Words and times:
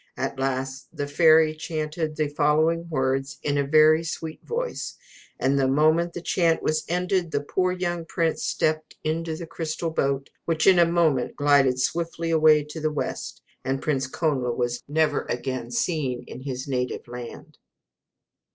At 0.17 0.39
last 0.39 0.87
the 0.91 1.05
fairy 1.05 1.53
chanted 1.53 2.15
the 2.15 2.27
following 2.27 2.89
words 2.89 3.37
in 3.43 3.55
a 3.59 3.63
very 3.63 4.03
sweet 4.03 4.41
voice: 4.43 4.97
and 5.39 5.59
the 5.59 5.67
moment 5.67 6.13
the 6.13 6.21
chant 6.23 6.63
was 6.63 6.83
ended, 6.89 7.29
the 7.29 7.39
poor 7.41 7.71
young 7.71 8.05
prince 8.05 8.41
stepped 8.43 8.95
into 9.03 9.35
the 9.37 9.45
crystal 9.45 9.91
boat, 9.91 10.31
which 10.45 10.65
in 10.65 10.79
a 10.79 10.87
moment 10.91 11.35
glided 11.35 11.79
swiftly 11.79 12.31
away 12.31 12.63
to 12.63 12.79
the 12.79 12.91
west: 12.91 13.43
and 13.63 13.83
Prince 13.83 14.07
Connla 14.09 14.57
was 14.57 14.81
never 14.87 15.25
again 15.29 15.69
seen 15.69 16.23
in 16.25 16.41
his 16.41 16.67
native 16.67 17.07
land. 17.07 17.59